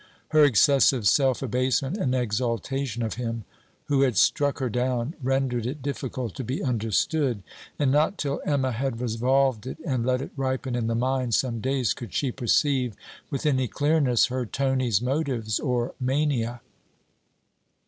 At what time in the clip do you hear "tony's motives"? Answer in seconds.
14.43-15.59